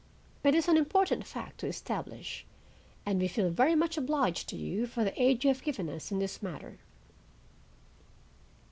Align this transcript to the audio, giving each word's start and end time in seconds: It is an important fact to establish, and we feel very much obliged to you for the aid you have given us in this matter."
It 0.43 0.55
is 0.55 0.67
an 0.67 0.77
important 0.77 1.27
fact 1.27 1.59
to 1.59 1.67
establish, 1.67 2.43
and 3.05 3.19
we 3.21 3.27
feel 3.27 3.51
very 3.51 3.75
much 3.75 3.99
obliged 3.99 4.49
to 4.49 4.55
you 4.55 4.87
for 4.87 5.03
the 5.03 5.13
aid 5.21 5.43
you 5.43 5.49
have 5.49 5.61
given 5.61 5.91
us 5.91 6.11
in 6.11 6.17
this 6.17 6.41
matter." 6.41 6.79